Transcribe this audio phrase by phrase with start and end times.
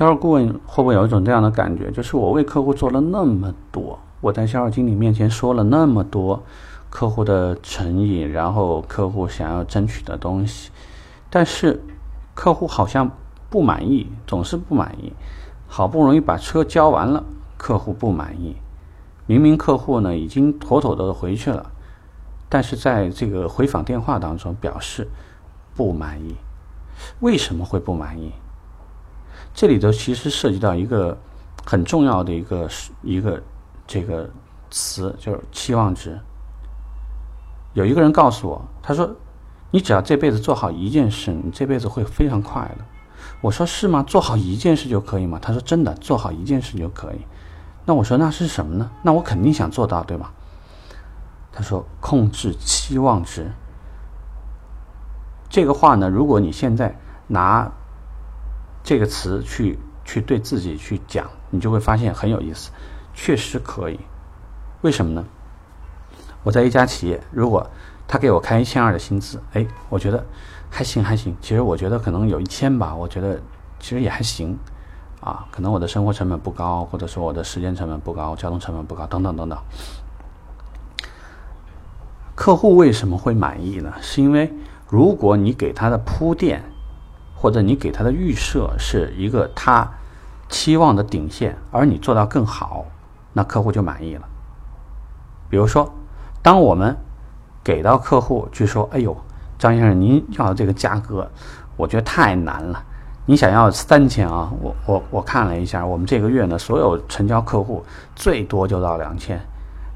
[0.00, 6.42] 销售顾问会不会有一种这样的感觉，就是我为客户做了那么多，我在销售经理面前说了那么多
[6.88, 10.70] 客户的诚意，然后客户想要争取的东西，
[11.28, 11.82] 但是
[12.32, 13.10] 客户好像
[13.50, 15.12] 不满意，总是不满意。
[15.68, 17.22] 好不容易把车交完了，
[17.58, 18.56] 客户不满意。
[19.26, 21.70] 明明客户呢已经妥妥的回去了，
[22.48, 25.06] 但是在这个回访电话当中表示
[25.76, 26.36] 不满意。
[27.20, 28.32] 为什么会不满意？
[29.52, 31.16] 这里头其实涉及到一个
[31.64, 32.68] 很重要的一个
[33.02, 33.42] 一个
[33.86, 34.28] 这个
[34.70, 36.18] 词，就是期望值。
[37.74, 39.14] 有一个人告诉我，他说
[39.70, 42.84] ：“你只要这辈子做好一件事，你这辈子会非常快乐。”
[43.40, 44.02] 我说：“是吗？
[44.02, 47.20] 做好一件事就可以吗？”他说：“真的，做好一件事就可以。”
[47.86, 50.32] 那我说：“那是什么呢？”那我肯定想做到，对吧？
[51.52, 53.50] 他说：“控制期望值。”
[55.48, 56.96] 这个话呢，如果你现在
[57.28, 57.70] 拿
[58.82, 62.70] 这个词去去对自己去讲，你就会发现很有意思，
[63.14, 64.00] 确实可以。
[64.82, 65.24] 为什么呢？
[66.42, 67.68] 我在一家企业，如果
[68.08, 70.24] 他给我开一千二的薪资，哎，我觉得
[70.70, 71.36] 还行还行。
[71.40, 73.38] 其实我觉得可能有一千吧，我觉得
[73.78, 74.58] 其实也还行
[75.20, 75.46] 啊。
[75.50, 79.58] 可能我的生活成本不高，或者说我的时间成本不高，交通成本不高，等等等等。
[82.34, 83.92] 客户为什么会满意呢？
[84.00, 84.50] 是因为
[84.88, 86.69] 如果你给他的铺垫，
[87.40, 89.90] 或者你给他的预设是一个他
[90.50, 92.84] 期望的顶线，而你做到更好，
[93.32, 94.22] 那客户就满意了。
[95.48, 95.90] 比如说，
[96.42, 96.94] 当我们
[97.64, 99.16] 给到客户去说：“哎呦，
[99.58, 101.26] 张先生，您要的这个价格，
[101.78, 102.84] 我觉得太难了。
[103.24, 104.52] 你想要三千啊？
[104.60, 107.82] 我我我看了一下，我们这个月呢，所有成交客户
[108.14, 109.40] 最多就到两千。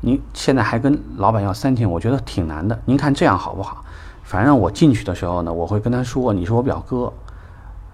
[0.00, 2.80] 您现在还跟老板要三千，我觉得挺难的。
[2.86, 3.84] 您看这样好不好？
[4.22, 7.12] 反正我进去的时候呢，我会跟他说，你是我表哥。”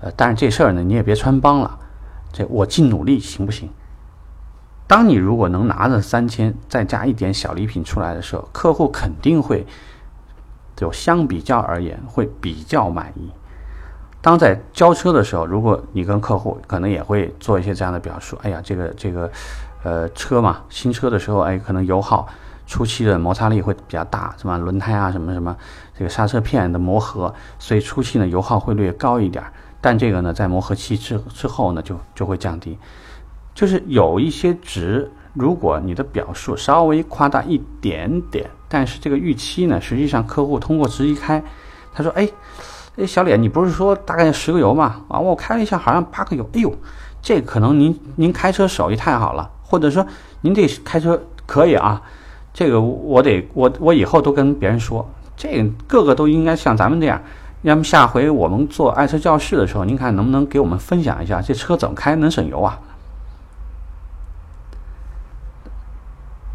[0.00, 1.78] 呃，但是这事儿呢，你也别穿帮了，
[2.32, 3.68] 这我尽努力行不行？
[4.86, 9.66] 当你如果能拿着三千，再加一点小礼品出来的时候，客户肯定会
[10.74, 13.30] 就相比较而言会比较满意。
[14.22, 19.30] 当在交车的时候，如果你跟客户可能也会做一些这样的表述，哎呀，这个这个
[19.82, 22.26] 呃车嘛，新车的时候，哎，可能油耗
[22.66, 25.56] 初期的摩擦力会比较大，什么轮胎啊，什么什么
[25.96, 29.44] 这个刹车片的磨合，所以初期呢油耗会略高一点。
[29.80, 32.76] 但这个呢，在磨合期之之后呢，就就会降低。
[33.54, 41.42] 就是有一些值，如果你的表述稍微夸大一点点，但是这个预期呢，实际上客户通过值一开，
[41.92, 42.28] 他说：“哎，
[42.96, 45.02] 哎，小李，你不是说大概十个油嘛？
[45.08, 46.48] 啊，我开了一下，好像八个油。
[46.52, 46.72] 哎呦，
[47.20, 50.06] 这可能您您开车手艺太好了，或者说
[50.42, 52.00] 您这开车可以啊。
[52.52, 57.20] 这个我得我我以后都跟别人说，这个个都应该像咱们这样。”
[57.62, 62.78] 要么下回我们做爱车教室的时候，您看能不能给我们分享一下这车怎么开能省油啊？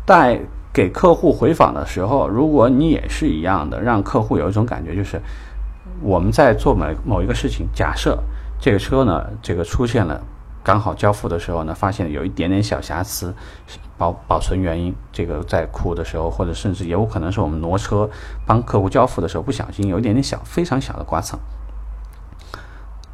[0.08, 0.40] 在
[0.74, 5.22] 给客户回访的时候，如果你也是一样的，让客户有一种感觉，就是
[6.02, 8.18] 我们在做某某一个事情，假设
[8.60, 10.22] 这个车呢，这个出现了。
[10.66, 13.32] 刚好交付的时候呢，发现有一点点小瑕疵，
[14.00, 18.10] 保保存原因，这个在库的时候，或者甚至也有可能是我们挪车
[18.48, 21.40] 帮客户交付的时候不小心有一点点小非常小的刮蹭。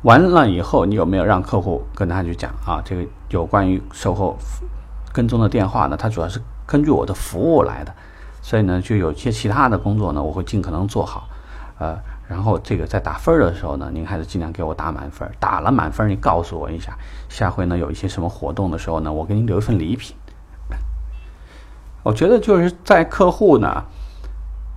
[0.03, 2.81] 完了以后，你有没有让客户跟他去讲啊？
[2.85, 4.38] 这个有关于售后
[5.11, 5.97] 跟踪的电话呢？
[5.97, 7.94] 它主要是根据我的服务来的，
[8.41, 11.28] 所以呢，就有些其他的工作呢，我会尽可能做好，
[11.79, 12.00] 呃。
[12.31, 15.29] 然后这个在打分的时候呢，您还是尽量给我打满分。
[15.37, 16.97] 打了满分，你告诉我一下，
[17.27, 20.15] 下回呢有一些什么活动的时候呢，我给您留一份礼品。
[22.03, 23.83] 我觉得就是在客户呢，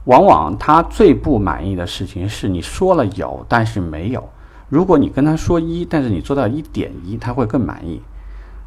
[0.07, 4.29] 往往他最不满意的事情是你说了有，但是没有。
[4.69, 8.03] 如果你跟他说一，但是你做到一点一，他会更满意。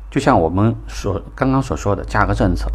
[0.09, 2.71] 就像我们所刚刚所说的价格政策。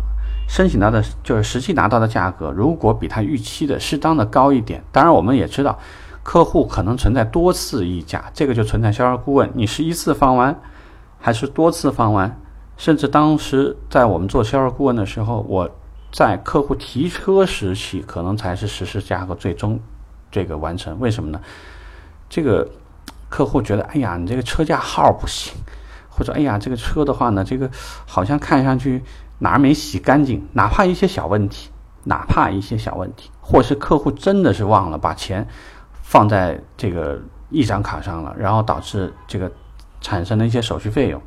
[0.53, 5.79] 申请到的就是实际拿到的价格，如果比他预期的适当的高一点，当然我们也知道，
[6.23, 10.55] 客户可能存在多次议价，这个就存在销售顾问，你是一次放完，
[11.19, 12.39] 还是多次放完？
[12.77, 15.71] 甚至当时在我们做销售顾问的时候，我
[16.13, 19.81] 在客户提车时起，可能才是实施价格最终
[20.31, 21.01] 这个完成。
[21.01, 21.41] 为什么呢？
[22.29, 22.69] 这个
[23.31, 25.55] 客户觉得，哎呀，你这个车架号不行，
[26.13, 27.71] 或者哎呀，这个车的话呢，这个
[28.07, 29.03] 好像看上去。
[29.39, 30.47] 哪儿没洗干净？
[30.53, 31.69] 哪怕一些小问题，
[32.05, 35.45] 哪怕一些小问题，或是客户真的是忘了把钱
[36.01, 37.21] 放在这个
[37.51, 39.51] 一张卡上了，然后导致这个
[40.01, 41.21] 产生的一些手续费用。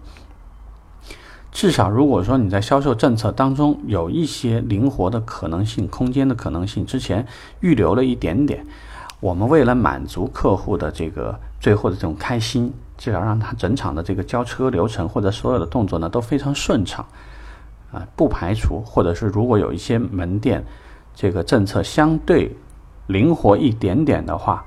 [1.52, 7.28] 至少如果说你在销售政策当中有一些灵活的可能性、空间的可能性，之前
[7.60, 8.66] 预留了一点点，
[9.20, 17.06] 我们为了满足客户的这个最后的这种开心，至少让他整场的这个交车流程或者所有的动作呢都非常顺畅，
[17.92, 20.64] 啊，不排除或者是如果有一些门店
[21.16, 22.56] 这个政策相对
[23.08, 24.64] 灵活一点点的话，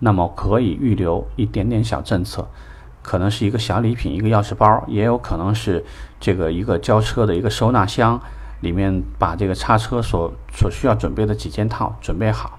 [0.00, 2.48] 那么可以预留一点点小政策，
[3.02, 5.84] 可能是一个小礼品，一个钥匙包，也有可能是
[6.18, 8.20] 这个一个交车的一个收纳箱，
[8.62, 12.58] 里面把这个叉车所所需要准备的几件套准备好，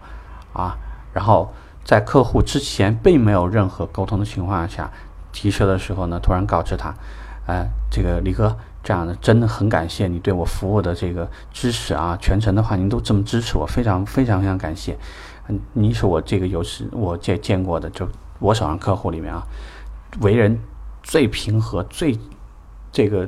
[0.53, 0.77] 啊。
[1.17, 1.51] 然后
[1.83, 4.91] 在客户之前并没有任何沟通的情况下
[5.31, 6.93] 提车的时候呢，突然告知他，
[7.47, 14.95] 呃，这个李哥，这样的真的很感谢你对我服务的这个支持啊，全程的话您都这么支持我，非常非常非常感谢。
[15.47, 19.41] 嗯，你是我这个有史我见见过的，就我手上客户里面啊，
[20.21, 20.59] 为人
[21.01, 22.15] 最平和、最
[22.91, 23.27] 这个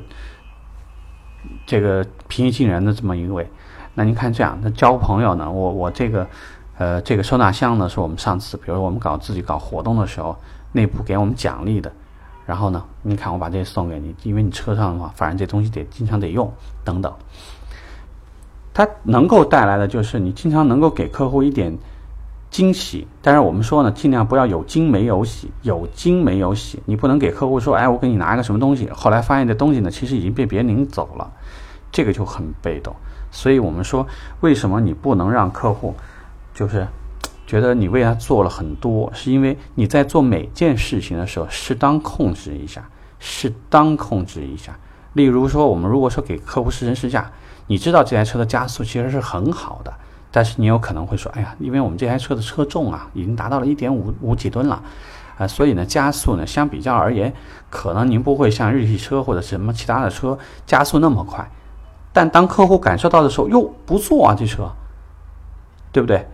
[1.65, 3.49] 这个平易近人的这么一位。
[3.95, 6.27] 那您看这样，那交朋友呢，我我这个。
[6.79, 10.33] 呃，这个收纳箱呢，是我们上次，比如我们搞自己搞活动的时候，
[10.71, 11.91] 内部给我们奖励的。
[12.45, 16.49] 然后呢，你看我把这些送给你，因为你车上的话，反正这东西得经常得用，
[16.85, 17.13] 等等。
[18.73, 21.77] 它能够带来的就是你经常能够给客户一点
[22.49, 23.05] 惊喜。
[23.21, 26.81] 但是我们说呢，尽量不要有惊没有喜，有惊没有喜。
[26.85, 31.29] 你不能给客户说，哎，我给你拿一个什么东西，后来发现这东西呢，其实已经被别人领走了，
[31.91, 32.95] 这个就很被动。
[33.31, 34.07] 所以我们说，
[34.39, 35.93] 为什么你不能让客户？
[36.59, 36.85] 就是
[37.47, 42.83] 觉得你为他做了很多，是因为你在做每件事情的时候，适当控制一下，
[43.17, 44.77] 适当控制一下。
[45.13, 47.31] 例如说，我们如果说给客户试乘试驾，
[47.67, 49.93] 你知道这台车的加速其实是很好的，
[50.31, 54.83] 但是你有可能会说，哎呀，因为我们这台车的车重啊，已经达到了一点五五几吨了，
[55.37, 57.33] 啊，所以呢，加速呢，相比较而言，
[57.69, 61.49] 可能您不会像日系车或者什么其他的车加速那么快。
[62.11, 64.69] 但当客户感受到的时候，哟，不错啊，这车，
[65.93, 66.27] 对不对？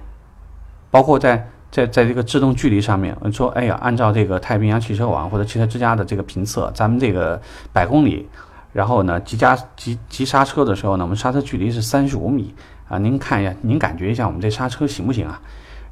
[0.95, 7.41] 包括在在在这个制动距离上面，说，哎呀，按照这个太平洋汽车网或者汽车之家的这个评测，咱们这个
[7.73, 8.25] 百公里，
[8.71, 12.55] 然后呢，急加急急刹车的时候呢，我们刹车距离是三十五米
[12.87, 15.41] 啊，您看一下，您感觉一下，我们这刹车行不行啊？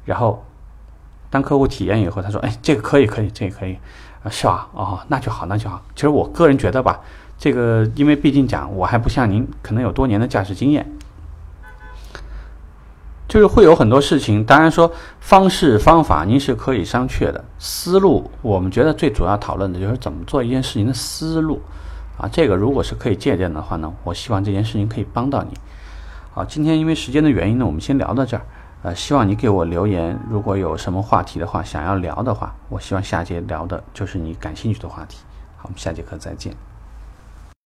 [0.06, 0.42] 然后
[1.28, 3.76] 当客户体验以后，他说，哎，这个可以，可以，这个可以，
[4.22, 4.66] 啊，是吧？
[4.72, 5.82] 哦，那就好，那就好。
[5.94, 6.98] 其实我个人觉得吧，
[7.36, 10.90] 这个因为毕竟讲，我还不像您，可能有多年的驾驶经验。
[13.34, 14.88] 就是会有很多事情，当然说
[15.18, 21.60] 方式方法您是可以商榷的，思路我们觉得最主要讨论的就是怎么做一件事情的思路，
[22.16, 25.50] 啊，这个如果是可以借鉴的话呢，我希望这件事情可以帮到你。
[26.32, 28.42] 好，今天因为时间的原因呢，我们先聊到这儿，
[28.84, 35.18] 呃，希望你给我留言，如果有什么话题的话想要聊的话，我希望下节聊的就是你感兴趣的话题。
[35.56, 36.54] 好，我们下节课再见。